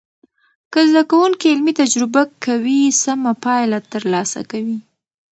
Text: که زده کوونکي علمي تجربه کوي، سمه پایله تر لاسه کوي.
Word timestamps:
که 0.71 0.79
زده 0.89 1.01
کوونکي 1.11 1.45
علمي 1.53 1.73
تجربه 1.81 2.21
کوي، 2.45 2.81
سمه 3.03 3.31
پایله 3.43 3.79
تر 3.91 4.03
لاسه 4.13 4.41
کوي. 4.51 4.77